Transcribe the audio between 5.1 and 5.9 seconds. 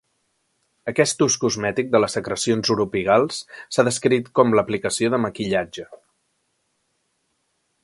de "maquillatge".